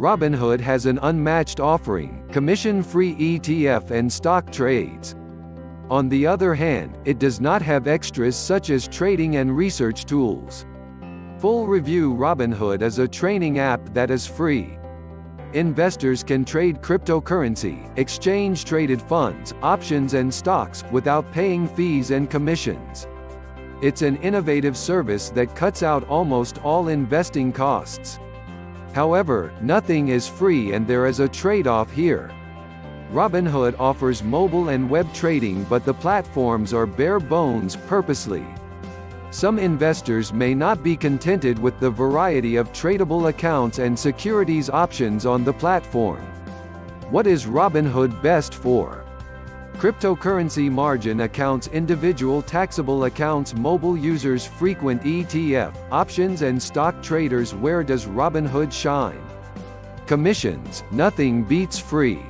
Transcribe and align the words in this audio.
Robinhood 0.00 0.58
has 0.58 0.86
an 0.86 0.98
unmatched 1.02 1.60
offering, 1.60 2.28
commission-free 2.32 3.14
ETF 3.14 3.92
and 3.92 4.12
stock 4.12 4.50
trades. 4.50 5.14
On 5.88 6.08
the 6.08 6.26
other 6.26 6.52
hand, 6.52 6.98
it 7.04 7.20
does 7.20 7.40
not 7.40 7.62
have 7.62 7.86
extras 7.86 8.34
such 8.34 8.70
as 8.70 8.88
trading 8.88 9.36
and 9.36 9.56
research 9.56 10.04
tools. 10.04 10.66
Full 11.38 11.68
Review 11.68 12.12
Robinhood 12.12 12.82
is 12.82 12.98
a 12.98 13.06
training 13.06 13.60
app 13.60 13.94
that 13.94 14.10
is 14.10 14.26
free. 14.26 14.76
Investors 15.52 16.24
can 16.24 16.44
trade 16.44 16.82
cryptocurrency, 16.82 17.96
exchange-traded 17.96 19.00
funds, 19.00 19.54
options 19.62 20.14
and 20.14 20.34
stocks, 20.34 20.82
without 20.90 21.30
paying 21.30 21.68
fees 21.68 22.10
and 22.10 22.28
commissions. 22.28 23.06
It's 23.80 24.02
an 24.02 24.16
innovative 24.16 24.76
service 24.76 25.30
that 25.30 25.54
cuts 25.54 25.84
out 25.84 26.02
almost 26.08 26.58
all 26.64 26.88
investing 26.88 27.52
costs. 27.52 28.18
However, 28.94 29.52
nothing 29.60 30.08
is 30.08 30.28
free 30.28 30.72
and 30.72 30.86
there 30.86 31.06
is 31.06 31.18
a 31.18 31.28
trade-off 31.28 31.90
here. 31.90 32.30
Robinhood 33.12 33.74
offers 33.78 34.22
mobile 34.22 34.68
and 34.68 34.88
web 34.88 35.12
trading 35.12 35.64
but 35.64 35.84
the 35.84 35.92
platforms 35.92 36.72
are 36.72 36.86
bare 36.86 37.18
bones 37.18 37.74
purposely. 37.74 38.46
Some 39.30 39.58
investors 39.58 40.32
may 40.32 40.54
not 40.54 40.84
be 40.84 40.96
contented 40.96 41.58
with 41.58 41.78
the 41.80 41.90
variety 41.90 42.54
of 42.54 42.72
tradable 42.72 43.28
accounts 43.30 43.80
and 43.80 43.98
securities 43.98 44.70
options 44.70 45.26
on 45.26 45.42
the 45.42 45.52
platform. 45.52 46.22
What 47.10 47.26
is 47.26 47.46
Robinhood 47.46 48.22
best 48.22 48.54
for? 48.54 49.03
Cryptocurrency 49.76 50.70
margin 50.70 51.22
accounts 51.22 51.66
individual 51.66 52.40
taxable 52.40 53.04
accounts 53.04 53.54
mobile 53.54 53.96
users 53.96 54.46
frequent 54.46 55.02
ETF, 55.02 55.76
options 55.90 56.42
and 56.42 56.62
stock 56.62 57.02
traders 57.02 57.54
where 57.54 57.82
does 57.82 58.06
Robinhood 58.06 58.72
shine? 58.72 59.20
Commissions, 60.06 60.84
nothing 60.90 61.42
beats 61.42 61.78
free. 61.78 62.22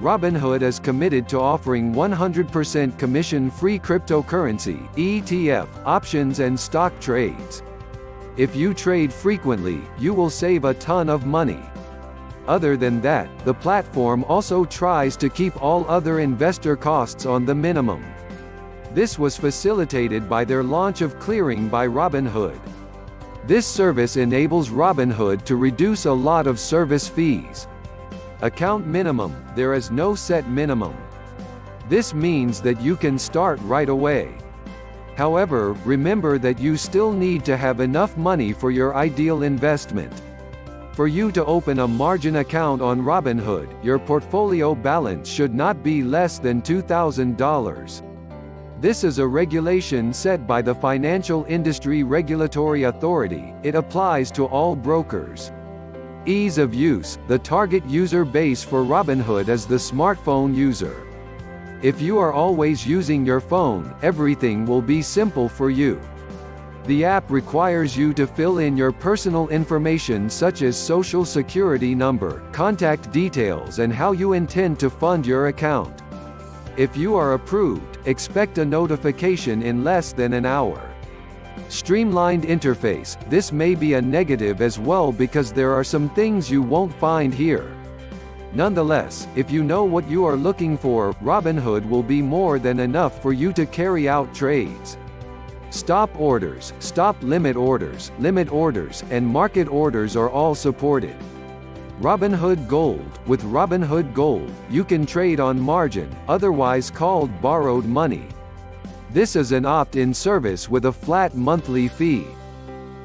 Robinhood 0.00 0.60
is 0.60 0.78
committed 0.78 1.28
to 1.28 1.38
offering 1.40 1.94
100% 1.94 2.98
commission-free 2.98 3.78
cryptocurrency, 3.78 4.92
ETF, 4.96 5.68
options 5.86 6.40
and 6.40 6.58
stock 6.58 6.98
trades. 7.00 7.62
If 8.36 8.54
you 8.54 8.74
trade 8.74 9.12
frequently, 9.12 9.80
you 9.98 10.12
will 10.12 10.28
save 10.28 10.64
a 10.64 10.74
ton 10.74 11.08
of 11.08 11.24
money. 11.26 11.62
Other 12.48 12.76
than 12.76 13.00
that, 13.00 13.28
the 13.44 13.54
platform 13.54 14.24
also 14.24 14.64
tries 14.64 15.16
to 15.16 15.28
keep 15.28 15.60
all 15.60 15.84
other 15.88 16.20
investor 16.20 16.76
costs 16.76 17.26
on 17.26 17.44
the 17.44 17.54
minimum. 17.54 18.04
This 18.92 19.18
was 19.18 19.36
facilitated 19.36 20.28
by 20.28 20.44
their 20.44 20.62
launch 20.62 21.00
of 21.00 21.18
Clearing 21.18 21.68
by 21.68 21.88
Robinhood. 21.88 22.58
This 23.46 23.66
service 23.66 24.16
enables 24.16 24.70
Robinhood 24.70 25.44
to 25.44 25.56
reduce 25.56 26.06
a 26.06 26.12
lot 26.12 26.46
of 26.46 26.60
service 26.60 27.08
fees. 27.08 27.66
Account 28.42 28.86
minimum, 28.86 29.34
there 29.54 29.74
is 29.74 29.90
no 29.90 30.14
set 30.14 30.48
minimum. 30.48 30.96
This 31.88 32.14
means 32.14 32.60
that 32.62 32.80
you 32.80 32.96
can 32.96 33.18
start 33.18 33.60
right 33.62 33.88
away. 33.88 34.36
However, 35.16 35.72
remember 35.84 36.38
that 36.38 36.58
you 36.58 36.76
still 36.76 37.12
need 37.12 37.44
to 37.44 37.56
have 37.56 37.80
enough 37.80 38.16
money 38.16 38.52
for 38.52 38.70
your 38.70 38.94
ideal 38.94 39.42
investment. 39.42 40.12
For 40.96 41.06
you 41.08 41.30
to 41.32 41.44
open 41.44 41.80
a 41.80 41.86
margin 41.86 42.36
account 42.36 42.80
on 42.80 43.02
Robinhood, 43.02 43.84
your 43.84 43.98
portfolio 43.98 44.74
balance 44.74 45.28
should 45.28 45.54
not 45.54 45.82
be 45.82 46.02
less 46.02 46.38
than 46.38 46.62
$2,000. 46.62 48.80
This 48.80 49.04
is 49.04 49.18
a 49.18 49.26
regulation 49.26 50.14
set 50.14 50.46
by 50.46 50.62
the 50.62 50.74
Financial 50.74 51.44
Industry 51.50 52.02
Regulatory 52.02 52.84
Authority, 52.84 53.52
it 53.62 53.74
applies 53.74 54.30
to 54.30 54.46
all 54.46 54.74
brokers. 54.74 55.52
Ease 56.24 56.56
of 56.56 56.72
use 56.72 57.18
The 57.28 57.40
target 57.40 57.84
user 57.84 58.24
base 58.24 58.64
for 58.64 58.82
Robinhood 58.82 59.50
is 59.50 59.66
the 59.66 59.74
smartphone 59.74 60.54
user. 60.54 61.06
If 61.82 62.00
you 62.00 62.18
are 62.18 62.32
always 62.32 62.86
using 62.86 63.26
your 63.26 63.40
phone, 63.40 63.94
everything 64.00 64.64
will 64.64 64.80
be 64.80 65.02
simple 65.02 65.46
for 65.46 65.68
you. 65.68 66.00
The 66.86 67.04
app 67.04 67.32
requires 67.32 67.96
you 67.96 68.14
to 68.14 68.28
fill 68.28 68.58
in 68.58 68.76
your 68.76 68.92
personal 68.92 69.48
information 69.48 70.30
such 70.30 70.62
as 70.62 70.76
social 70.78 71.24
security 71.24 71.96
number, 71.96 72.44
contact 72.52 73.10
details 73.10 73.80
and 73.80 73.92
how 73.92 74.12
you 74.12 74.34
intend 74.34 74.78
to 74.78 74.88
fund 74.88 75.26
your 75.26 75.48
account. 75.48 76.02
If 76.76 76.96
you 76.96 77.16
are 77.16 77.32
approved, 77.32 77.98
expect 78.06 78.58
a 78.58 78.64
notification 78.64 79.62
in 79.62 79.82
less 79.82 80.12
than 80.12 80.32
an 80.32 80.46
hour. 80.46 80.80
Streamlined 81.68 82.44
interface, 82.44 83.18
this 83.28 83.50
may 83.50 83.74
be 83.74 83.94
a 83.94 84.00
negative 84.00 84.62
as 84.62 84.78
well 84.78 85.10
because 85.10 85.52
there 85.52 85.72
are 85.72 85.82
some 85.82 86.08
things 86.10 86.48
you 86.48 86.62
won't 86.62 86.94
find 86.94 87.34
here. 87.34 87.74
Nonetheless, 88.52 89.26
if 89.34 89.50
you 89.50 89.64
know 89.64 89.82
what 89.82 90.08
you 90.08 90.24
are 90.24 90.36
looking 90.36 90.78
for, 90.78 91.14
Robinhood 91.14 91.88
will 91.88 92.04
be 92.04 92.22
more 92.22 92.60
than 92.60 92.78
enough 92.78 93.20
for 93.20 93.32
you 93.32 93.52
to 93.54 93.66
carry 93.66 94.08
out 94.08 94.32
trades. 94.32 94.96
Stop 95.70 96.10
orders, 96.18 96.72
stop 96.78 97.16
limit 97.22 97.56
orders, 97.56 98.12
limit 98.18 98.52
orders, 98.52 99.04
and 99.10 99.26
market 99.26 99.68
orders 99.68 100.16
are 100.16 100.30
all 100.30 100.54
supported. 100.54 101.16
Robinhood 102.00 102.68
Gold 102.68 103.18
With 103.26 103.42
Robinhood 103.42 104.14
Gold, 104.14 104.52
you 104.70 104.84
can 104.84 105.06
trade 105.06 105.40
on 105.40 105.60
margin, 105.60 106.14
otherwise 106.28 106.90
called 106.90 107.30
borrowed 107.40 107.86
money, 107.86 108.28
this 109.16 109.34
is 109.34 109.52
an 109.52 109.64
opt-in 109.64 110.12
service 110.12 110.68
with 110.68 110.84
a 110.84 110.92
flat 110.92 111.34
monthly 111.34 111.88
fee. 111.88 112.26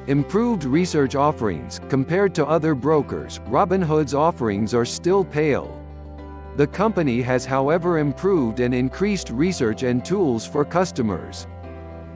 Improved 0.08 0.64
research 0.64 1.14
offerings 1.14 1.80
Compared 1.88 2.34
to 2.34 2.46
other 2.46 2.74
brokers, 2.74 3.38
Robinhood's 3.48 4.12
offerings 4.12 4.74
are 4.74 4.84
still 4.84 5.24
pale. 5.24 5.80
The 6.56 6.66
company 6.66 7.22
has 7.22 7.46
however 7.46 7.98
improved 7.98 8.60
and 8.60 8.74
increased 8.74 9.30
research 9.30 9.84
and 9.84 10.04
tools 10.04 10.44
for 10.44 10.66
customers. 10.66 11.46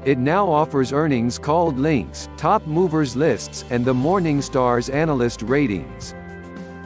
It 0.06 0.18
now 0.18 0.48
offers 0.48 0.92
earnings 0.92 1.36
called 1.36 1.80
links, 1.80 2.28
top 2.36 2.64
movers 2.64 3.16
lists, 3.16 3.64
and 3.70 3.84
the 3.84 3.92
Morningstar's 3.92 4.88
analyst 4.88 5.42
ratings. 5.42 6.14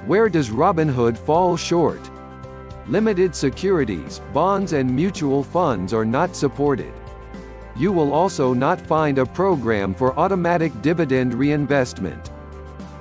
Where 0.06 0.30
does 0.30 0.48
Robinhood 0.48 1.18
fall 1.18 1.54
short? 1.58 2.00
Limited 2.86 3.36
securities, 3.36 4.22
bonds 4.32 4.72
and 4.72 4.90
mutual 4.90 5.44
funds 5.44 5.92
are 5.92 6.06
not 6.06 6.34
supported. 6.34 6.94
You 7.76 7.92
will 7.92 8.14
also 8.14 8.54
not 8.54 8.80
find 8.80 9.18
a 9.18 9.26
program 9.26 9.92
for 9.92 10.18
automatic 10.18 10.72
dividend 10.80 11.34
reinvestment. 11.34 12.28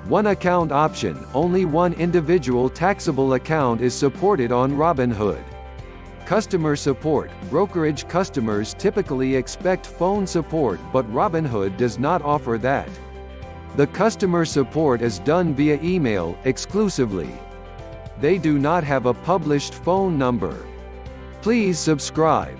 One 0.09 0.27
account 0.27 0.73
option, 0.73 1.25
only 1.33 1.63
one 1.63 1.93
individual 1.93 2.69
taxable 2.69 3.35
account 3.35 3.79
is 3.79 3.93
supported 3.95 4.51
on 4.51 4.73
Robinhood. 4.73 5.45
Customer 6.29 6.75
support, 6.75 7.31
brokerage 7.49 8.07
customers 8.07 8.75
typically 8.75 9.35
expect 9.35 9.87
phone 9.87 10.27
support 10.27 10.79
but 10.93 11.11
Robinhood 11.11 11.75
does 11.75 11.97
not 11.97 12.21
offer 12.21 12.59
that. 12.59 12.87
The 13.77 13.87
customer 13.87 14.45
support 14.45 15.01
is 15.01 15.17
done 15.17 15.55
via 15.55 15.79
email, 15.81 16.37
exclusively. 16.43 17.31
They 18.21 18.37
do 18.37 18.59
not 18.59 18.83
have 18.83 19.07
a 19.07 19.13
published 19.15 19.73
phone 19.73 20.19
number. 20.19 20.67
Please 21.41 21.79
subscribe. 21.79 22.59